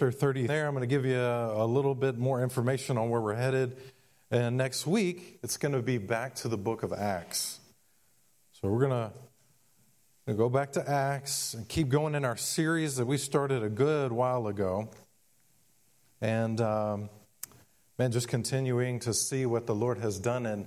[0.00, 0.66] chapter 30 there.
[0.66, 3.76] I'm going to give you a, a, little bit more information on where we're headed.
[4.30, 7.60] And next week, it's going to be back to the book of Acts.
[8.52, 9.10] So we're going
[10.26, 13.68] to go back to Acts and keep going in our series that we started a
[13.68, 14.88] good while ago.
[16.22, 17.10] And, um,
[17.98, 20.66] man, just continuing to see what the Lord has done in,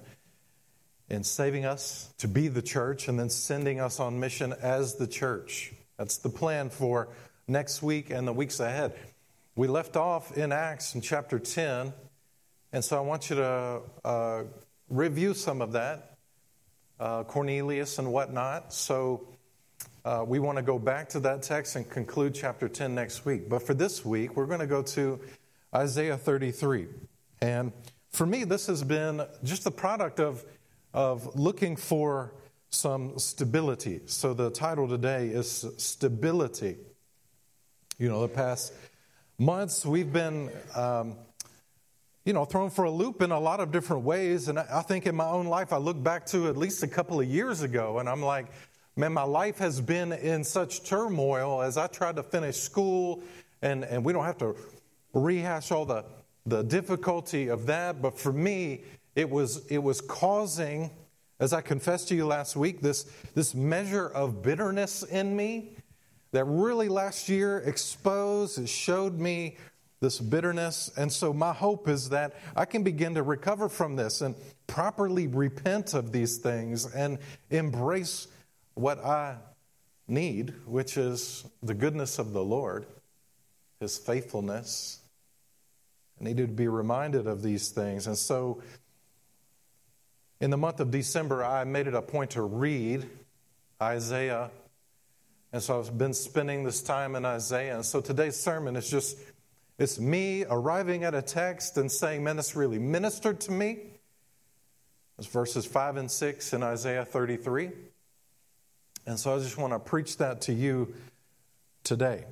[1.10, 5.08] in saving us to be the church and then sending us on mission as the
[5.08, 5.74] church.
[5.98, 7.10] That's the plan for
[7.48, 8.94] next week and the weeks ahead.
[9.56, 11.94] We left off in Acts in chapter 10,
[12.72, 14.44] and so I want you to uh,
[14.90, 16.18] review some of that,
[17.00, 18.74] uh, Cornelius and whatnot.
[18.74, 19.28] So
[20.04, 23.48] uh, we want to go back to that text and conclude chapter 10 next week.
[23.48, 25.20] But for this week, we're going to go to
[25.76, 26.88] Isaiah 33.
[27.40, 27.74] And
[28.10, 30.44] for me, this has been just the product of,
[30.96, 32.34] of looking for
[32.72, 34.02] some stability.
[34.08, 36.78] So the title today is Stability.
[38.00, 38.74] You know, the past
[39.38, 41.16] months we've been, um,
[42.26, 44.48] you know, thrown for a loop in a lot of different ways.
[44.48, 47.20] And I think in my own life, I look back to at least a couple
[47.20, 48.48] of years ago and I'm like,
[48.96, 53.24] man, my life has been in such turmoil as I tried to finish school.
[53.62, 54.56] And, and we don't have to
[55.14, 56.06] rehash all the,
[56.46, 58.02] the difficulty of that.
[58.02, 58.84] But for me,
[59.16, 60.92] it was, it was causing,
[61.40, 63.04] as I confessed to you last week, this,
[63.36, 65.72] this measure of bitterness in me
[66.34, 69.56] that really last year exposed showed me
[70.02, 70.92] this bitterness.
[70.98, 74.36] And so, my hope is that I can begin to recover from this and
[74.68, 77.20] properly repent of these things and
[77.52, 78.28] embrace
[78.74, 79.38] what I
[80.08, 82.88] need, which is the goodness of the Lord,
[83.80, 85.00] His faithfulness.
[86.20, 88.08] I needed to be reminded of these things.
[88.08, 88.64] And so,
[90.42, 93.08] in the month of December, I made it a point to read
[93.80, 94.50] Isaiah
[95.54, 97.76] and so I've been spending this time in Isaiah.
[97.76, 99.20] And so today's sermon is just,
[99.78, 103.78] it's me arriving at a text and saying, man, this really ministered to me.
[105.20, 107.70] It's verses 5 and 6 in Isaiah 33.
[109.06, 110.96] And so I just want to preach that to you
[111.84, 112.26] today.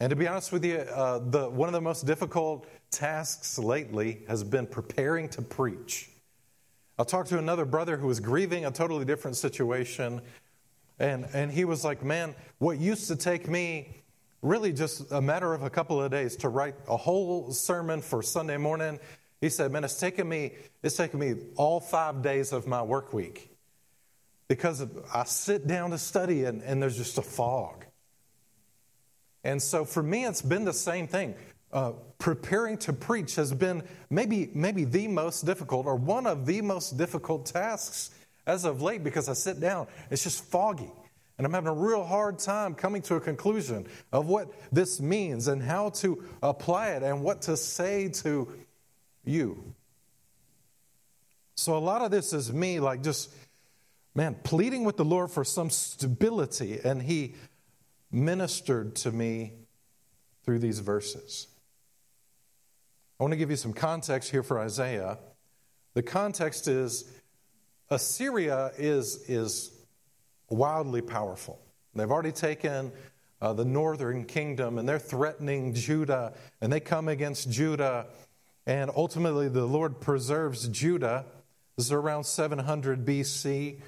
[0.00, 4.22] And to be honest with you, uh, the, one of the most difficult tasks lately
[4.28, 6.08] has been preparing to preach.
[6.98, 10.22] I talked to another brother who was grieving a totally different situation
[10.98, 14.02] and, and he was like, Man, what used to take me
[14.42, 18.22] really just a matter of a couple of days to write a whole sermon for
[18.22, 18.98] Sunday morning,
[19.40, 20.52] he said, Man, it's taken me,
[20.82, 23.50] it's taken me all five days of my work week.
[24.48, 27.84] Because I sit down to study and, and there's just a fog.
[29.42, 31.34] And so for me, it's been the same thing.
[31.72, 36.62] Uh, preparing to preach has been maybe, maybe the most difficult or one of the
[36.62, 38.10] most difficult tasks
[38.46, 40.90] as of late because I sit down, it's just foggy.
[41.38, 45.48] And I'm having a real hard time coming to a conclusion of what this means
[45.48, 48.48] and how to apply it and what to say to
[49.24, 49.74] you.
[51.56, 53.34] So, a lot of this is me, like just,
[54.14, 56.80] man, pleading with the Lord for some stability.
[56.82, 57.34] And He
[58.10, 59.52] ministered to me
[60.44, 61.48] through these verses.
[63.18, 65.18] I want to give you some context here for Isaiah.
[65.94, 67.10] The context is
[67.90, 69.70] Assyria is, is
[70.48, 71.60] wildly powerful.
[71.94, 72.92] They've already taken
[73.40, 78.06] uh, the northern kingdom and they're threatening Judah, and they come against Judah,
[78.66, 81.24] and ultimately the Lord preserves Judah.
[81.76, 83.80] This is around 700 BC.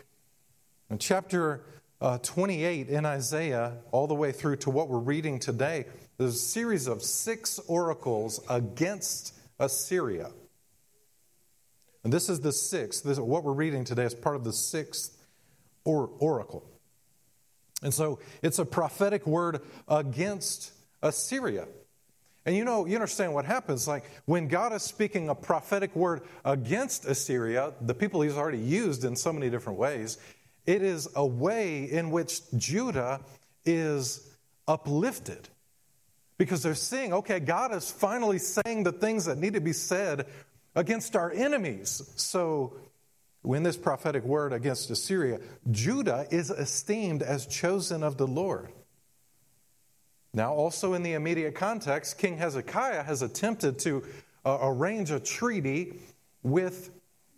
[0.91, 1.64] In chapter
[2.00, 6.38] uh, 28 in Isaiah, all the way through to what we're reading today, there's a
[6.38, 10.31] series of six oracles against Assyria.
[12.04, 13.04] And this is the sixth.
[13.04, 15.16] This, what we're reading today is part of the sixth
[15.84, 16.64] or, oracle.
[17.82, 20.72] And so it's a prophetic word against
[21.03, 21.66] Assyria.
[22.44, 23.87] And you know, you understand what happens.
[23.87, 29.04] Like when God is speaking a prophetic word against Assyria, the people he's already used
[29.04, 30.19] in so many different ways,
[30.66, 33.20] it is a way in which Judah
[33.64, 34.34] is
[34.66, 35.48] uplifted.
[36.38, 40.26] Because they're seeing, okay, God is finally saying the things that need to be said
[40.78, 42.00] against our enemies.
[42.14, 42.76] So,
[43.42, 45.40] when this prophetic word against Assyria,
[45.70, 48.70] Judah is esteemed as chosen of the Lord.
[50.32, 54.04] Now, also in the immediate context, King Hezekiah has attempted to
[54.44, 55.98] uh, arrange a treaty
[56.44, 56.90] with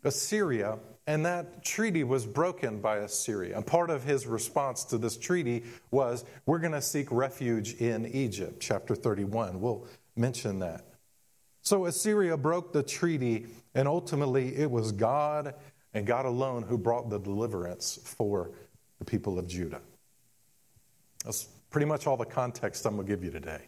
[0.04, 3.56] Assyria, and that treaty was broken by Assyria.
[3.56, 8.04] And part of his response to this treaty was, We're going to seek refuge in
[8.06, 9.60] Egypt, chapter 31.
[9.60, 10.89] We'll mention that.
[11.62, 15.55] So Assyria broke the treaty, and ultimately it was God
[15.93, 18.53] and God alone who brought the deliverance for
[18.99, 19.81] the people of Judah.
[21.25, 23.62] That's pretty much all the context I'm going to give you today.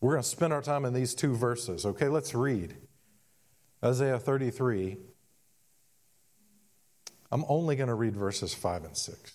[0.00, 1.86] We're going to spend our time in these two verses.
[1.86, 2.76] Okay, let's read
[3.82, 4.98] Isaiah 33.
[7.32, 9.32] I'm only going to read verses 5 and 6.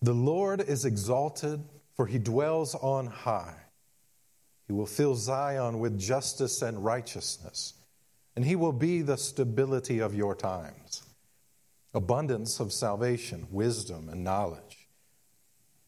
[0.00, 1.62] The Lord is exalted,
[1.94, 3.56] for he dwells on high.
[4.68, 7.72] He will fill Zion with justice and righteousness,
[8.36, 11.02] and he will be the stability of your times.
[11.94, 14.88] Abundance of salvation, wisdom, and knowledge.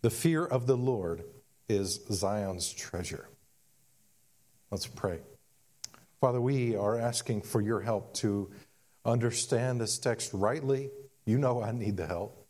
[0.00, 1.24] The fear of the Lord
[1.68, 3.28] is Zion's treasure.
[4.70, 5.20] Let's pray.
[6.22, 8.50] Father, we are asking for your help to
[9.04, 10.90] understand this text rightly.
[11.26, 12.46] You know I need the help.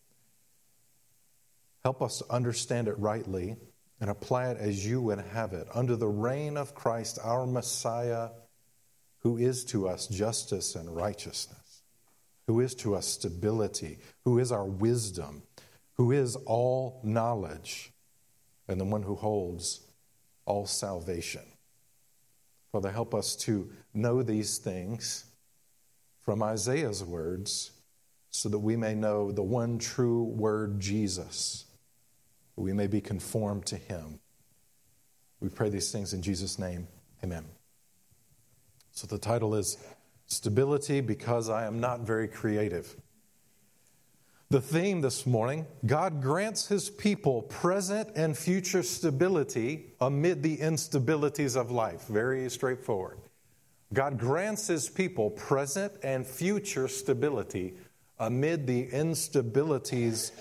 [1.82, 3.56] Help us to understand it rightly
[4.00, 8.30] and apply it as you would have it under the reign of Christ, our Messiah,
[9.18, 11.82] who is to us justice and righteousness,
[12.46, 15.42] who is to us stability, who is our wisdom,
[15.94, 17.92] who is all knowledge,
[18.66, 19.80] and the one who holds
[20.46, 21.42] all salvation.
[22.72, 25.26] Father, help us to know these things
[26.22, 27.72] from Isaiah's words
[28.30, 31.66] so that we may know the one true word, Jesus
[32.60, 34.20] we may be conformed to him.
[35.40, 36.86] We pray these things in Jesus' name.
[37.24, 37.46] Amen.
[38.92, 39.78] So the title is
[40.26, 42.94] Stability Because I Am Not Very Creative.
[44.50, 51.56] The theme this morning God grants his people present and future stability amid the instabilities
[51.56, 52.08] of life.
[52.08, 53.18] Very straightforward.
[53.92, 57.74] God grants his people present and future stability
[58.18, 60.32] amid the instabilities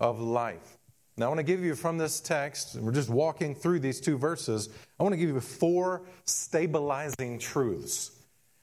[0.00, 0.78] of life.
[1.16, 4.16] Now, I want to give you from this text, we're just walking through these two
[4.16, 8.12] verses, I want to give you four stabilizing truths.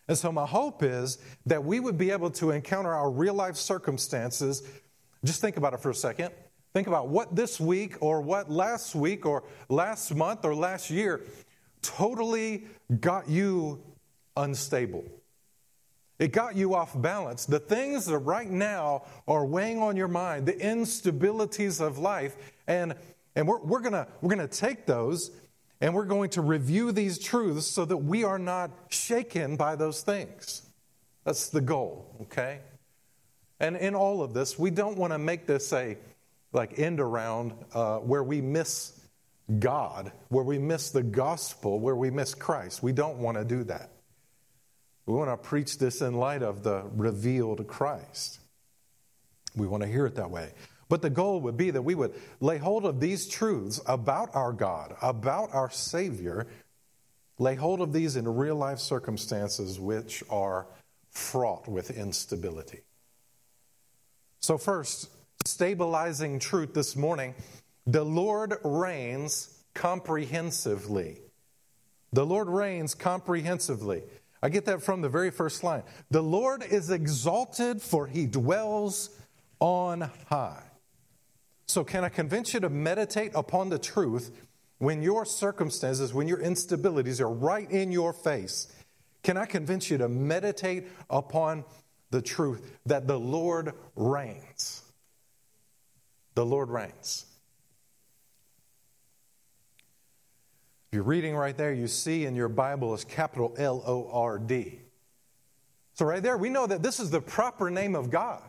[0.07, 3.55] And so, my hope is that we would be able to encounter our real life
[3.55, 4.63] circumstances.
[5.23, 6.31] Just think about it for a second.
[6.73, 11.21] Think about what this week or what last week or last month or last year
[11.81, 12.65] totally
[12.99, 13.83] got you
[14.37, 15.03] unstable.
[16.19, 17.45] It got you off balance.
[17.45, 22.35] The things that right now are weighing on your mind, the instabilities of life,
[22.67, 22.93] and,
[23.35, 25.31] and we're, we're going we're gonna take those
[25.81, 30.01] and we're going to review these truths so that we are not shaken by those
[30.01, 30.63] things.
[31.23, 32.59] That's the goal, okay?
[33.61, 35.97] And in all of this, we don't want to make this a
[36.51, 38.99] like end around uh, where we miss
[39.59, 42.83] God, where we miss the gospel, where we miss Christ.
[42.83, 43.91] We don't want to do that.
[45.09, 48.41] We want to preach this in light of the revealed Christ.
[49.55, 50.51] We want to hear it that way.
[50.87, 54.53] But the goal would be that we would lay hold of these truths about our
[54.53, 56.45] God, about our Savior,
[57.39, 60.67] lay hold of these in real life circumstances which are
[61.09, 62.81] fraught with instability.
[64.41, 65.09] So, first,
[65.43, 67.33] stabilizing truth this morning
[67.87, 71.17] the Lord reigns comprehensively.
[72.13, 74.03] The Lord reigns comprehensively.
[74.41, 75.83] I get that from the very first line.
[76.11, 79.09] The Lord is exalted, for he dwells
[79.59, 80.63] on high.
[81.67, 84.31] So, can I convince you to meditate upon the truth
[84.79, 88.73] when your circumstances, when your instabilities are right in your face?
[89.23, 91.65] Can I convince you to meditate upon
[92.11, 94.81] the truth that the Lord reigns?
[96.35, 97.25] The Lord reigns.
[100.89, 104.39] If you're reading right there, you see in your Bible is capital L O R
[104.39, 104.79] D.
[105.93, 108.41] So, right there, we know that this is the proper name of God.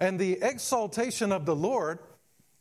[0.00, 2.00] And the exaltation of the Lord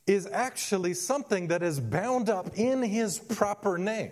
[0.06, 4.12] is actually something that is bound up in his proper name.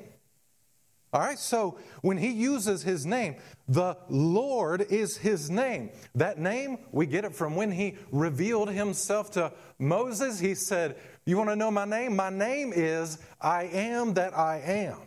[1.14, 3.36] All right, so when he uses his name,
[3.70, 5.92] the Lord is his name.
[6.16, 10.40] That name, we get it from when he revealed himself to Moses.
[10.40, 12.16] He said, You want to know my name?
[12.16, 14.98] My name is I am that I am.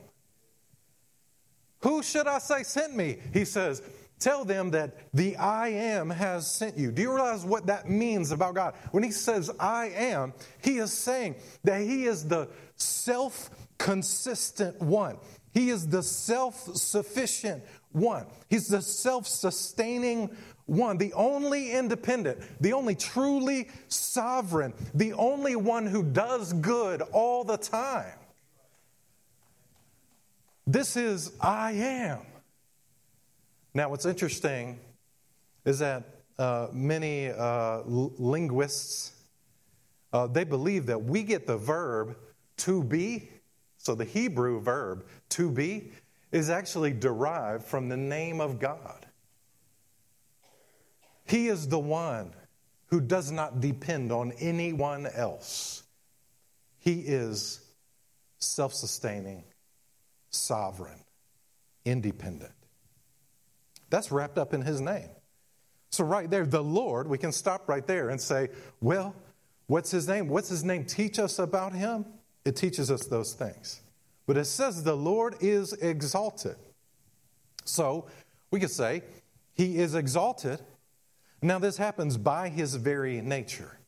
[1.80, 3.18] Who should I say sent me?
[3.32, 3.82] He says,
[4.18, 6.90] Tell them that the I am has sent you.
[6.90, 8.74] Do you realize what that means about God?
[8.90, 15.18] When he says I am, he is saying that he is the self consistent one.
[15.52, 18.26] He is the self sufficient one.
[18.48, 20.36] He's the self sustaining
[20.68, 27.42] one, the only independent, the only truly sovereign, the only one who does good all
[27.42, 28.18] the time.
[30.66, 32.20] This is I am.
[33.74, 34.78] Now, what's interesting
[35.64, 36.04] is that
[36.38, 39.12] uh, many uh, linguists
[40.12, 42.16] uh, they believe that we get the verb
[42.58, 43.28] to be
[43.76, 45.92] so the Hebrew verb to be
[46.32, 49.06] is actually derived from the name of God.
[51.28, 52.32] He is the one
[52.86, 55.82] who does not depend on anyone else.
[56.78, 57.60] He is
[58.38, 59.44] self sustaining,
[60.30, 61.00] sovereign,
[61.84, 62.52] independent.
[63.90, 65.08] That's wrapped up in his name.
[65.90, 68.48] So, right there, the Lord, we can stop right there and say,
[68.80, 69.14] well,
[69.66, 70.28] what's his name?
[70.28, 72.04] What's his name teach us about him?
[72.44, 73.80] It teaches us those things.
[74.26, 76.56] But it says the Lord is exalted.
[77.64, 78.06] So,
[78.50, 79.02] we could say,
[79.54, 80.60] he is exalted.
[81.40, 83.78] Now, this happens by his very nature.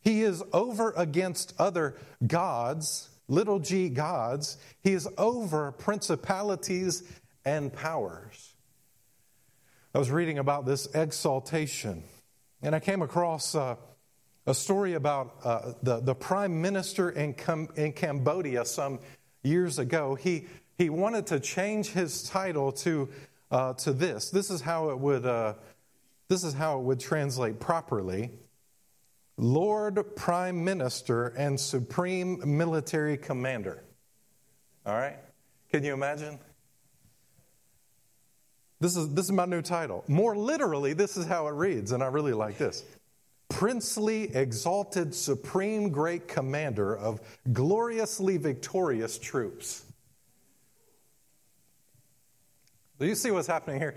[0.00, 4.56] He is over against other gods, little g gods.
[4.82, 7.02] He is over principalities
[7.44, 8.54] and powers.
[9.94, 12.02] I was reading about this exaltation,
[12.62, 13.76] and I came across uh,
[14.46, 17.34] a story about uh, the, the prime minister in,
[17.76, 19.00] in Cambodia some
[19.42, 20.14] years ago.
[20.14, 20.46] He,
[20.78, 23.08] he wanted to change his title to,
[23.50, 24.30] uh, to this.
[24.30, 25.54] This is how it would, uh,
[26.32, 28.30] this is how it would translate properly.
[29.36, 33.84] Lord Prime Minister and Supreme Military Commander.
[34.86, 35.18] All right?
[35.70, 36.38] Can you imagine?
[38.80, 40.04] This is, this is my new title.
[40.08, 42.82] More literally, this is how it reads, and I really like this
[43.50, 47.20] Princely, exalted, supreme, great commander of
[47.52, 49.84] gloriously victorious troops.
[52.98, 53.96] Do you see what's happening here?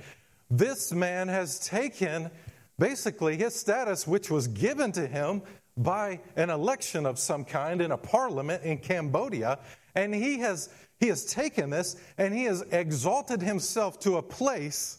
[0.50, 2.30] This man has taken
[2.78, 5.42] basically his status, which was given to him
[5.78, 9.60] by an election of some kind in a parliament in Cambodia,
[9.94, 14.98] and he has he has taken this and he has exalted himself to a place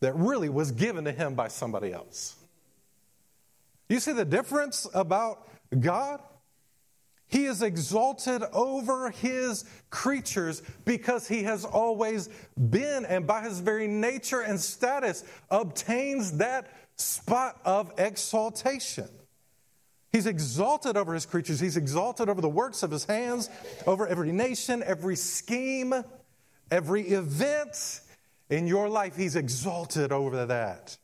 [0.00, 2.36] that really was given to him by somebody else.
[3.88, 6.20] You see the difference about God?
[7.28, 12.30] He is exalted over his creatures because he has always
[12.70, 19.08] been, and by his very nature and status, obtains that spot of exaltation.
[20.10, 21.60] He's exalted over his creatures.
[21.60, 23.50] He's exalted over the works of his hands,
[23.86, 25.94] over every nation, every scheme,
[26.70, 28.00] every event
[28.48, 29.16] in your life.
[29.16, 30.96] He's exalted over that.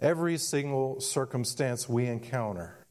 [0.00, 2.85] Every single circumstance we encounter.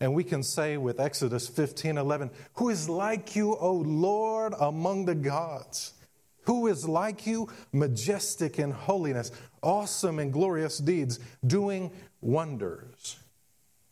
[0.00, 5.06] And we can say with Exodus 15 11, Who is like you, O Lord, among
[5.06, 5.94] the gods?
[6.42, 11.90] Who is like you, majestic in holiness, awesome in glorious deeds, doing
[12.20, 13.18] wonders?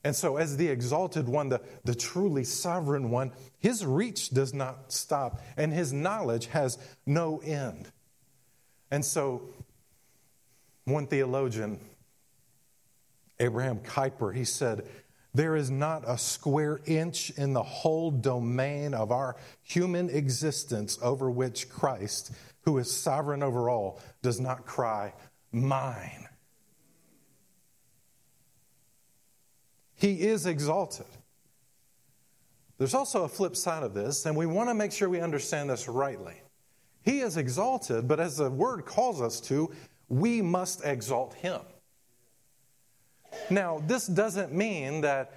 [0.05, 4.93] And so, as the exalted one, the, the truly sovereign one, his reach does not
[4.93, 7.91] stop and his knowledge has no end.
[8.91, 9.43] And so,
[10.85, 11.81] one theologian,
[13.41, 14.87] Abraham Kuyper, he said,
[15.37, 21.31] there is not a square inch in the whole domain of our human existence over
[21.31, 25.13] which Christ, who is sovereign over all, does not cry,
[25.53, 26.27] Mine.
[29.95, 31.07] He is exalted.
[32.79, 35.69] There's also a flip side of this, and we want to make sure we understand
[35.69, 36.41] this rightly.
[37.03, 39.71] He is exalted, but as the word calls us to,
[40.09, 41.61] we must exalt him.
[43.51, 45.33] Now, this doesn't mean that,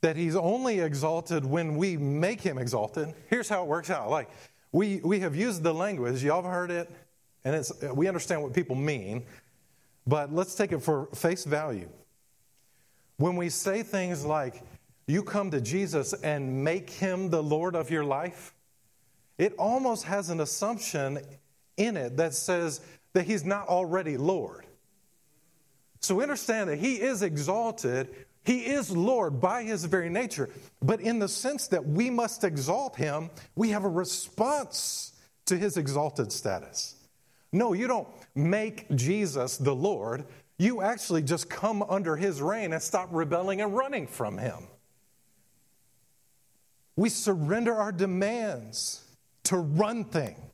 [0.00, 3.14] that he's only exalted when we make him exalted.
[3.28, 4.10] Here's how it works out.
[4.10, 4.30] Like,
[4.72, 6.90] we, we have used the language, y'all have heard it,
[7.44, 9.24] and it's, we understand what people mean,
[10.06, 11.88] but let's take it for face value.
[13.16, 14.62] When we say things like,
[15.06, 18.54] you come to Jesus and make him the Lord of your life,
[19.38, 21.18] it almost has an assumption
[21.76, 22.80] in it that says
[23.14, 24.66] that he's not already Lord.
[26.00, 28.14] So understand that he is exalted,
[28.44, 30.48] he is Lord by his very nature.
[30.80, 35.12] But in the sense that we must exalt him, we have a response
[35.46, 36.94] to his exalted status.
[37.52, 40.24] No, you don't make Jesus the Lord.
[40.58, 44.68] You actually just come under his reign and stop rebelling and running from him.
[46.96, 49.04] We surrender our demands
[49.44, 50.47] to run things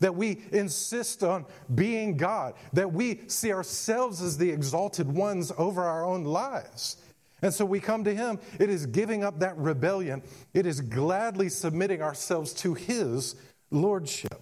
[0.00, 5.82] that we insist on being God, that we see ourselves as the exalted ones over
[5.82, 6.96] our own lives.
[7.40, 8.38] And so we come to Him.
[8.60, 10.22] It is giving up that rebellion,
[10.54, 13.36] it is gladly submitting ourselves to His
[13.70, 14.40] Lordship.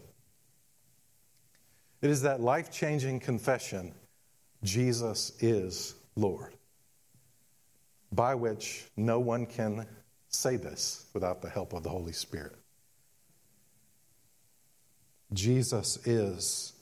[2.03, 3.95] It is that life changing confession
[4.63, 6.55] Jesus is Lord,
[8.13, 9.87] by which no one can
[10.29, 12.60] say this without the help of the Holy Spirit.
[15.33, 16.73] Jesus is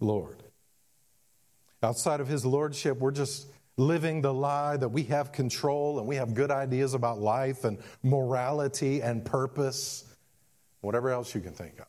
[0.00, 0.42] Lord.
[1.82, 6.16] Outside of his lordship, we're just living the lie that we have control and we
[6.16, 10.04] have good ideas about life and morality and purpose,
[10.80, 11.86] whatever else you can think of.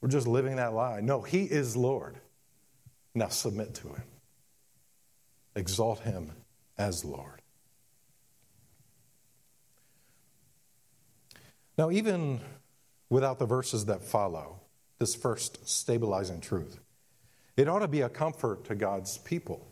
[0.00, 1.00] We're just living that lie.
[1.00, 2.16] No, he is Lord.
[3.14, 4.04] Now submit to him,
[5.56, 6.32] exalt him
[6.78, 7.42] as Lord.
[11.76, 12.40] Now, even
[13.10, 14.60] without the verses that follow,
[14.98, 16.80] this first stabilizing truth,
[17.56, 19.66] it ought to be a comfort to God's people.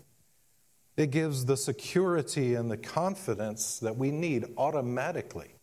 [0.97, 5.55] It gives the security and the confidence that we need automatically.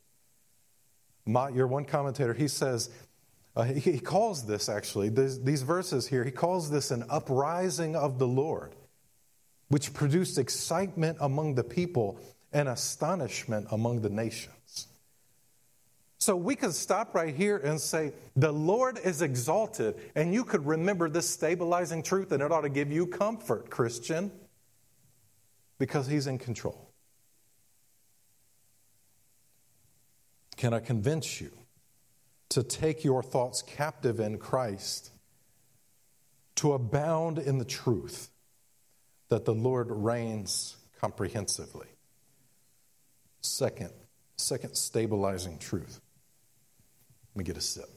[1.28, 2.90] your one commentator, he says,
[3.56, 8.18] uh, he calls this actually, this, these verses here, he calls this an uprising of
[8.18, 8.76] the Lord,
[9.68, 12.20] which produced excitement among the people
[12.52, 14.55] and astonishment among the nations.
[16.26, 20.66] So we could stop right here and say, The Lord is exalted, and you could
[20.66, 24.32] remember this stabilizing truth, and it ought to give you comfort, Christian,
[25.78, 26.90] because He's in control.
[30.58, 31.52] Can I convince you
[32.50, 35.12] to take your thoughts captive in Christ,
[36.56, 38.32] to abound in the truth
[39.30, 41.90] that the Lord reigns comprehensively?
[43.42, 43.92] Second,
[44.38, 46.02] second stabilizing truth.
[47.36, 47.90] Let me get a sip.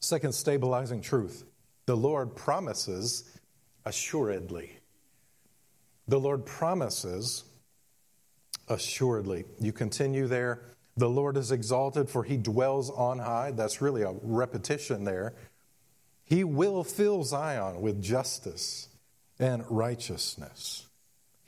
[0.00, 1.44] Second stabilizing truth.
[1.84, 3.38] The Lord promises
[3.84, 4.78] assuredly.
[6.06, 7.44] The Lord promises
[8.68, 9.44] assuredly.
[9.60, 10.62] You continue there.
[10.96, 13.50] The Lord is exalted, for he dwells on high.
[13.50, 15.34] That's really a repetition there.
[16.24, 18.88] He will fill Zion with justice
[19.38, 20.87] and righteousness.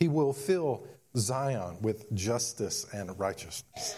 [0.01, 3.97] He will fill Zion with justice and righteousness.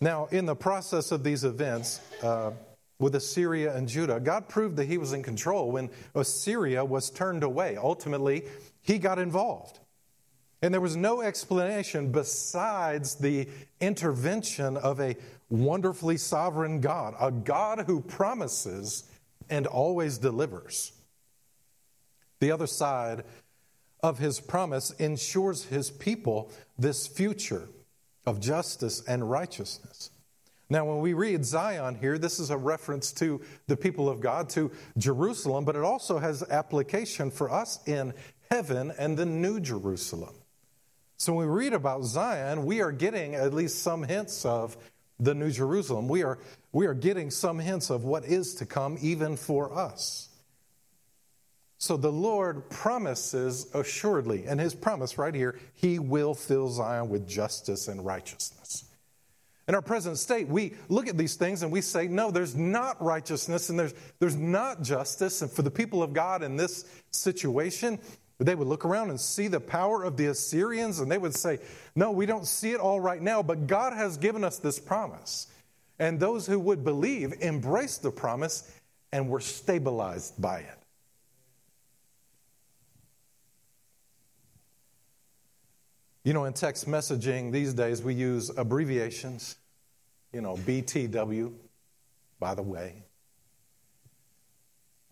[0.00, 2.52] Now, in the process of these events uh,
[2.98, 7.42] with Assyria and Judah, God proved that He was in control when Assyria was turned
[7.42, 7.76] away.
[7.76, 8.44] Ultimately,
[8.80, 9.78] He got involved.
[10.62, 13.48] And there was no explanation besides the
[13.80, 15.16] intervention of a
[15.50, 19.04] wonderfully sovereign God, a God who promises
[19.50, 20.92] and always delivers.
[22.40, 23.24] The other side
[24.02, 27.68] of his promise ensures his people this future
[28.26, 30.10] of justice and righteousness.
[30.70, 34.50] Now, when we read Zion here, this is a reference to the people of God,
[34.50, 38.12] to Jerusalem, but it also has application for us in
[38.50, 40.34] heaven and the New Jerusalem.
[41.16, 44.76] So when we read about Zion, we are getting at least some hints of
[45.18, 46.06] the New Jerusalem.
[46.06, 46.38] We are,
[46.72, 50.27] we are getting some hints of what is to come, even for us.
[51.78, 57.28] So the Lord promises assuredly, and his promise right here, he will fill Zion with
[57.28, 58.84] justice and righteousness.
[59.68, 63.00] In our present state, we look at these things and we say, no, there's not
[63.02, 65.42] righteousness and there's, there's not justice.
[65.42, 67.98] And for the people of God in this situation,
[68.38, 71.58] they would look around and see the power of the Assyrians and they would say,
[71.94, 75.48] no, we don't see it all right now, but God has given us this promise.
[75.98, 78.72] And those who would believe embraced the promise
[79.12, 80.77] and were stabilized by it.
[86.28, 89.56] You know, in text messaging these days, we use abbreviations.
[90.30, 91.54] You know, BTW,
[92.38, 93.02] by the way,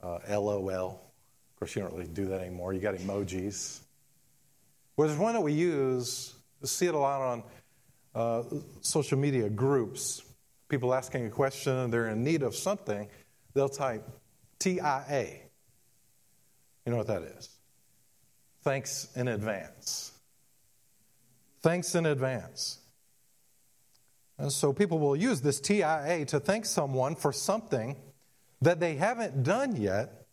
[0.03, 1.01] uh, LOL.
[1.49, 2.75] Of course, you don't really do that anymore.
[2.75, 3.81] You got emojis.
[4.99, 7.43] Well, there's one that we use, we see it a lot on
[8.15, 8.43] uh,
[8.83, 10.23] social media groups.
[10.69, 13.09] People asking a question and they're in need of something,
[13.55, 14.07] they'll type
[14.59, 15.29] TIA.
[16.85, 17.49] You know what that is?
[18.61, 20.13] Thanks in advance.
[21.67, 22.79] Thanks in advance.
[24.39, 27.97] And so people will use this TIA to thank someone for something
[28.63, 30.27] that they haven't done yet,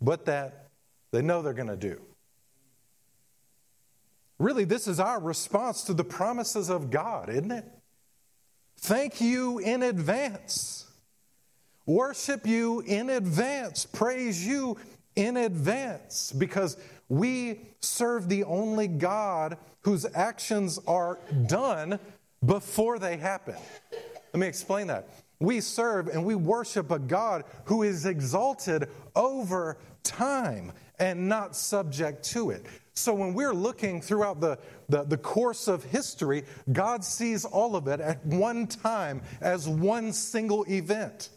[0.00, 0.70] but that
[1.10, 2.00] they know they're going to do.
[4.38, 7.66] Really, this is our response to the promises of God, isn't it?
[8.78, 10.90] Thank you in advance.
[11.84, 13.84] Worship you in advance.
[13.84, 14.78] Praise you
[15.14, 21.98] in advance because we serve the only God whose actions are done
[22.44, 23.56] before they happen.
[24.32, 25.08] Let me explain that.
[25.40, 32.24] We serve and we worship a God who is exalted over time and not subject
[32.24, 32.66] to it.
[32.94, 36.42] So when we're looking throughout the, the, the, course of history,
[36.72, 41.28] God sees all of it at one time as one single event.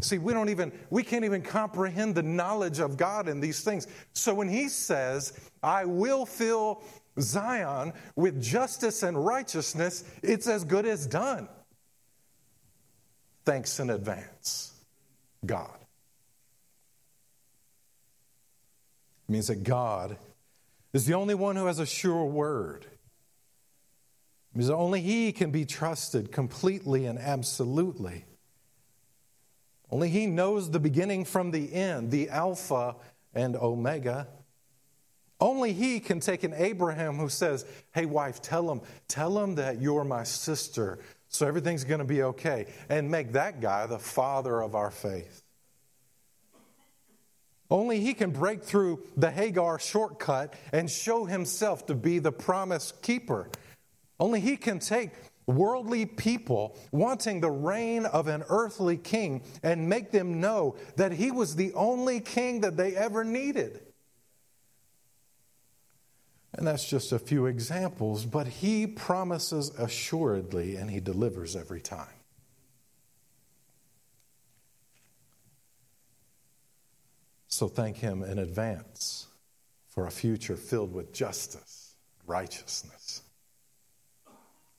[0.00, 3.86] See, we don't even, we can't even comprehend the knowledge of God in these things.
[4.12, 6.82] So when He says, I will fill
[7.20, 11.48] Zion with justice and righteousness, it's as good as done.
[13.44, 14.72] Thanks in advance,
[15.44, 15.78] God.
[19.28, 20.16] It means that God
[20.92, 22.84] is the only one who has a sure word.
[24.52, 28.24] It means that only He can be trusted completely and absolutely.
[29.94, 32.96] Only He knows the beginning from the end, the Alpha
[33.32, 34.26] and Omega.
[35.38, 39.80] Only he can take an Abraham who says, Hey, wife, tell him, tell him that
[39.80, 44.60] you're my sister, so everything's going to be okay, and make that guy the father
[44.60, 45.44] of our faith.
[47.70, 52.92] Only he can break through the Hagar shortcut and show himself to be the promise
[53.00, 53.48] keeper.
[54.18, 55.12] Only he can take
[55.46, 61.30] worldly people wanting the reign of an earthly king and make them know that he
[61.30, 63.80] was the only king that they ever needed.
[66.56, 72.06] And that's just a few examples, but he promises assuredly and he delivers every time.
[77.48, 79.26] So thank him in advance
[79.88, 81.94] for a future filled with justice,
[82.26, 83.23] righteousness.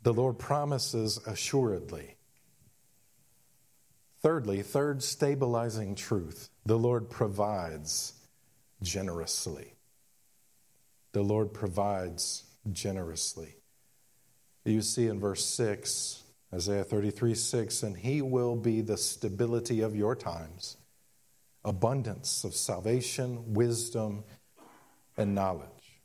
[0.05, 2.15] The Lord promises assuredly.
[4.21, 8.13] Thirdly, third stabilizing truth the Lord provides
[8.83, 9.73] generously.
[11.13, 13.55] The Lord provides generously.
[14.63, 16.21] You see in verse 6,
[16.53, 20.77] Isaiah 33 6, and he will be the stability of your times,
[21.63, 24.23] abundance of salvation, wisdom,
[25.17, 25.99] and knowledge.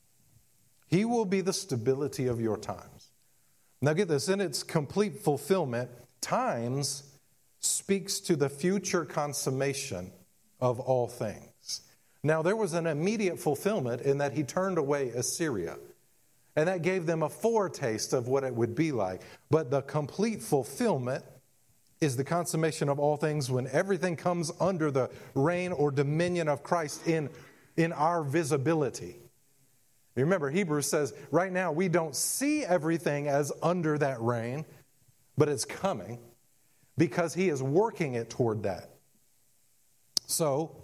[0.87, 2.90] He will be the stability of your times.
[3.81, 5.89] Now, get this in its complete fulfillment,
[6.21, 7.03] times
[7.59, 10.11] speaks to the future consummation
[10.59, 11.81] of all things.
[12.23, 15.77] Now, there was an immediate fulfillment in that he turned away Assyria.
[16.55, 19.21] And that gave them a foretaste of what it would be like.
[19.49, 21.23] But the complete fulfillment
[22.01, 26.61] is the consummation of all things when everything comes under the reign or dominion of
[26.61, 27.29] Christ in,
[27.77, 29.20] in our visibility.
[30.15, 34.65] Remember, Hebrews says right now we don't see everything as under that reign,
[35.37, 36.19] but it's coming
[36.97, 38.89] because he is working it toward that.
[40.27, 40.75] So,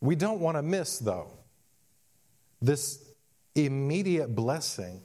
[0.00, 1.30] we don't want to miss, though,
[2.60, 3.04] this
[3.54, 5.02] immediate blessing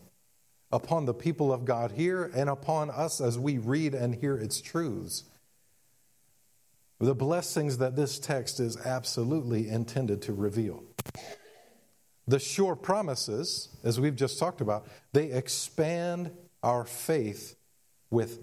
[0.71, 4.59] upon the people of God here and upon us as we read and hear its
[4.59, 5.23] truths.
[6.99, 10.83] The blessings that this text is absolutely intended to reveal.
[12.27, 16.31] The sure promises, as we've just talked about, they expand
[16.61, 17.55] our faith
[18.09, 18.39] with,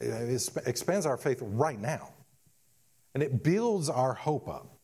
[0.00, 2.10] it expands our faith right now.
[3.14, 4.78] And it builds our hope up.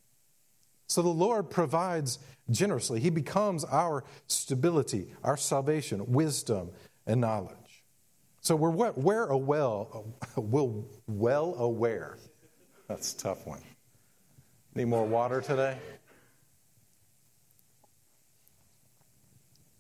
[0.86, 2.18] So the Lord provides
[2.50, 3.00] generously.
[3.00, 6.70] He becomes our stability, our salvation, wisdom,
[7.06, 7.84] and knowledge.
[8.40, 12.18] So we're, we're well, we're well aware.
[12.88, 13.62] That's a tough one.
[14.74, 15.78] Need more water today?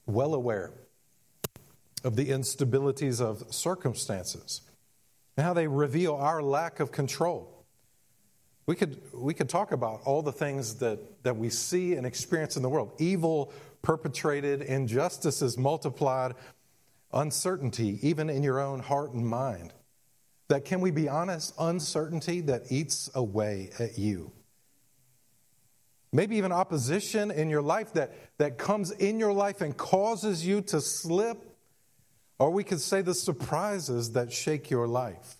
[0.06, 0.72] Well aware
[2.02, 4.60] of the instabilities of circumstances
[5.36, 7.64] and how they reveal our lack of control.
[8.66, 12.56] We could, we could talk about all the things that, that we see and experience
[12.56, 16.34] in the world evil perpetrated, injustices multiplied,
[17.12, 19.72] uncertainty, even in your own heart and mind.
[20.48, 24.32] That, can we be honest, uncertainty that eats away at you
[26.14, 30.60] maybe even opposition in your life that, that comes in your life and causes you
[30.62, 31.36] to slip.
[32.38, 35.36] Or we could say the surprises that shake your life.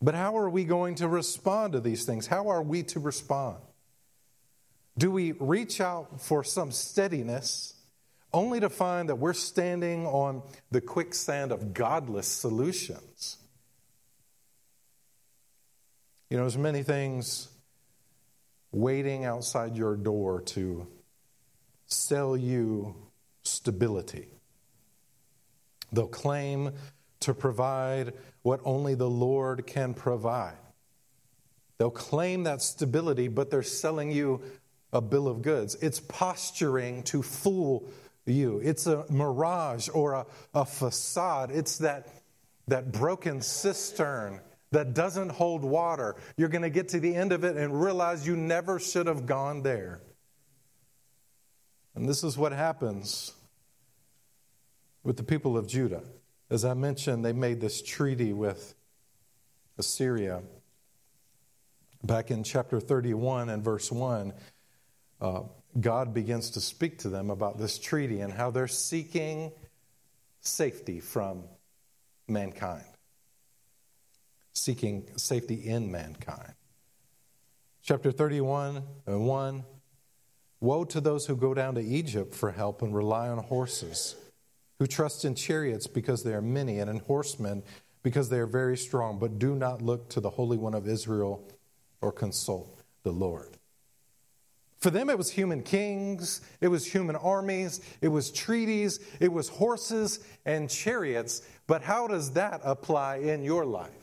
[0.00, 2.28] But how are we going to respond to these things?
[2.28, 3.58] How are we to respond?
[4.96, 7.74] Do we reach out for some steadiness
[8.32, 13.38] only to find that we're standing on the quicksand of godless solutions?
[16.28, 17.48] You know, there's many things
[18.72, 20.86] waiting outside your door to
[21.86, 22.94] sell you
[23.42, 24.28] stability.
[25.92, 26.72] They'll claim
[27.20, 30.56] to provide what only the Lord can provide.
[31.78, 34.42] They'll claim that stability, but they're selling you
[34.92, 35.76] a bill of goods.
[35.80, 37.88] It's posturing to fool
[38.26, 38.60] you.
[38.62, 41.50] It's a mirage or a, a facade.
[41.50, 42.08] It's that,
[42.68, 44.40] that broken cistern
[44.72, 46.16] that doesn't hold water.
[46.36, 49.26] You're going to get to the end of it and realize you never should have
[49.26, 50.00] gone there.
[51.94, 53.32] And this is what happens
[55.02, 56.02] with the people of Judah.
[56.50, 58.74] As I mentioned, they made this treaty with
[59.76, 60.42] Assyria.
[62.02, 64.32] Back in chapter 31 and verse 1,
[65.20, 65.42] uh,
[65.78, 69.52] God begins to speak to them about this treaty and how they're seeking
[70.40, 71.44] safety from
[72.26, 72.84] mankind
[74.60, 76.54] seeking safety in mankind.
[77.82, 79.64] Chapter 31 and 1
[80.60, 84.14] Woe to those who go down to Egypt for help and rely on horses,
[84.78, 87.62] who trust in chariots because they are many, and in horsemen
[88.02, 91.42] because they are very strong, but do not look to the Holy One of Israel
[92.02, 93.56] or consult the Lord.
[94.78, 99.48] For them, it was human kings, it was human armies, it was treaties, it was
[99.48, 101.42] horses and chariots.
[101.66, 103.99] But how does that apply in your life?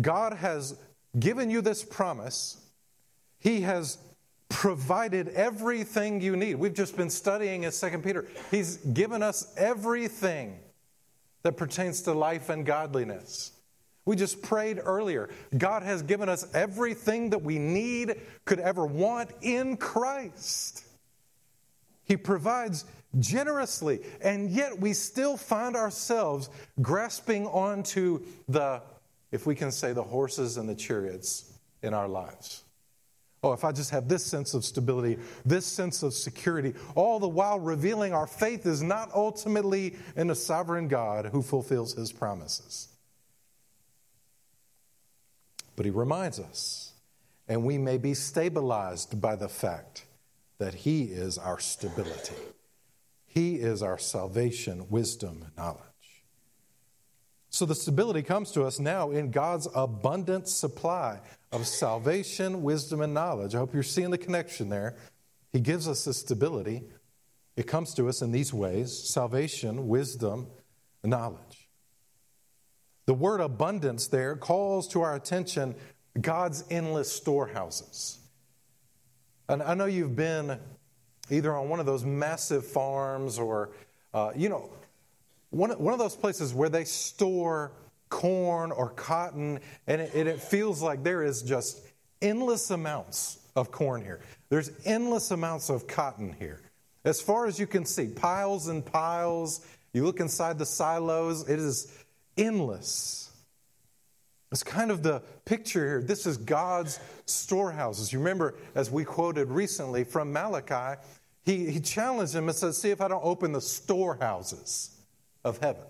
[0.00, 0.78] God has
[1.18, 2.56] given you this promise.
[3.40, 3.98] He has
[4.48, 6.56] provided everything you need.
[6.56, 8.26] We've just been studying in 2 Peter.
[8.50, 10.58] He's given us everything
[11.42, 13.52] that pertains to life and godliness.
[14.04, 15.28] We just prayed earlier.
[15.56, 20.84] God has given us everything that we need, could ever want in Christ.
[22.04, 22.86] He provides
[23.18, 26.48] generously, and yet we still find ourselves
[26.80, 28.80] grasping onto the,
[29.30, 32.64] if we can say, the horses and the chariots in our lives.
[33.42, 37.28] Oh, if I just have this sense of stability, this sense of security, all the
[37.28, 42.88] while revealing our faith is not ultimately in a sovereign God who fulfills his promises.
[45.76, 46.94] But he reminds us,
[47.46, 50.04] and we may be stabilized by the fact
[50.58, 52.34] that he is our stability.
[53.26, 55.82] He is our salvation, wisdom, knowledge.
[57.50, 63.14] So the stability comes to us now in God's abundant supply of salvation, wisdom, and
[63.14, 63.54] knowledge.
[63.54, 64.96] I hope you're seeing the connection there.
[65.50, 66.82] He gives us this stability.
[67.56, 70.48] It comes to us in these ways salvation, wisdom,
[71.02, 71.68] knowledge.
[73.06, 75.74] The word abundance there calls to our attention
[76.20, 78.18] God's endless storehouses.
[79.48, 80.58] And I know you've been
[81.30, 83.70] either on one of those massive farms or,
[84.12, 84.70] uh, you know,
[85.50, 87.72] one, one of those places where they store
[88.08, 91.80] corn or cotton, and it, it feels like there is just
[92.20, 94.20] endless amounts of corn here.
[94.48, 96.62] There's endless amounts of cotton here.
[97.04, 99.66] As far as you can see, piles and piles.
[99.92, 101.92] You look inside the silos, it is
[102.36, 103.30] endless.
[104.52, 106.02] It's kind of the picture here.
[106.02, 108.12] This is God's storehouses.
[108.12, 111.00] You remember, as we quoted recently from Malachi,
[111.44, 114.97] he, he challenged him and said, See if I don't open the storehouses
[115.48, 115.82] of heaven.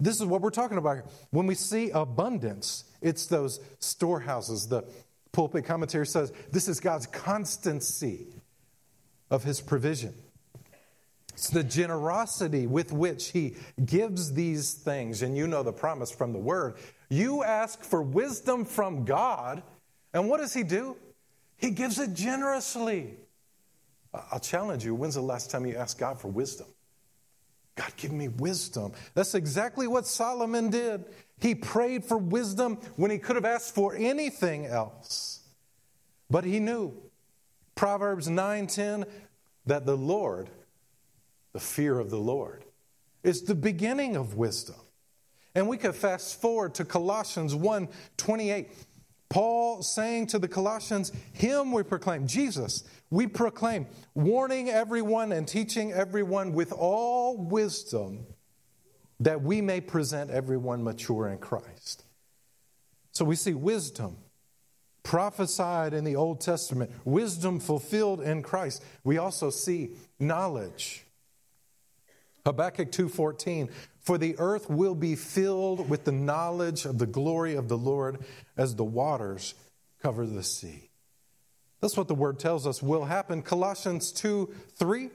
[0.00, 1.04] This is what we're talking about here.
[1.30, 4.66] When we see abundance, it's those storehouses.
[4.66, 4.84] The
[5.30, 8.26] pulpit commentary says this is God's constancy
[9.30, 10.14] of his provision.
[11.34, 15.22] It's the generosity with which he gives these things.
[15.22, 16.74] And you know the promise from the word.
[17.08, 19.62] You ask for wisdom from God,
[20.12, 20.96] and what does he do?
[21.56, 23.14] He gives it generously.
[24.12, 26.66] I'll challenge you when's the last time you asked God for wisdom?
[27.74, 28.92] God, give me wisdom.
[29.14, 31.06] That's exactly what Solomon did.
[31.40, 35.40] He prayed for wisdom when he could have asked for anything else.
[36.30, 36.94] But he knew,
[37.74, 39.06] Proverbs 9:10,
[39.66, 40.50] that the Lord,
[41.52, 42.64] the fear of the Lord,
[43.22, 44.76] is the beginning of wisdom.
[45.54, 48.70] And we could fast forward to Colossians 1 28.
[49.32, 55.90] Paul saying to the Colossians, Him we proclaim, Jesus, we proclaim, warning everyone and teaching
[55.90, 58.26] everyone with all wisdom
[59.20, 62.04] that we may present everyone mature in Christ.
[63.12, 64.18] So we see wisdom
[65.02, 68.84] prophesied in the Old Testament, wisdom fulfilled in Christ.
[69.02, 71.06] We also see knowledge.
[72.44, 73.70] Habakkuk 2:14
[74.02, 78.18] For the earth will be filled with the knowledge of the glory of the Lord
[78.56, 79.54] as the waters
[80.02, 80.90] cover the sea.
[81.80, 83.42] That's what the word tells us will happen.
[83.42, 85.10] Colossians 2 3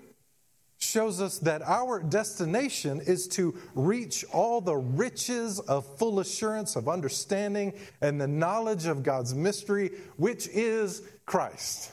[0.79, 6.87] shows us that our destination is to reach all the riches of full assurance of
[6.87, 11.91] understanding and the knowledge of God's mystery, which is Christ,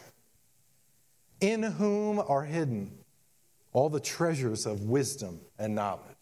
[1.40, 2.98] in whom are hidden
[3.72, 6.13] all the treasures of wisdom and knowledge.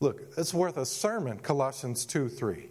[0.00, 2.68] Look, it's worth a sermon, Colossians 2 3.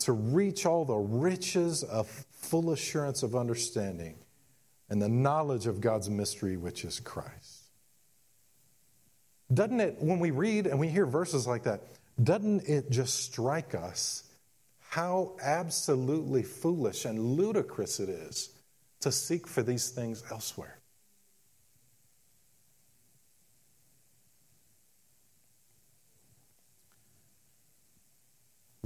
[0.00, 4.16] To reach all the riches of full assurance of understanding
[4.88, 7.64] and the knowledge of God's mystery, which is Christ.
[9.52, 11.82] Doesn't it, when we read and we hear verses like that,
[12.22, 14.24] doesn't it just strike us
[14.88, 18.50] how absolutely foolish and ludicrous it is
[19.00, 20.77] to seek for these things elsewhere.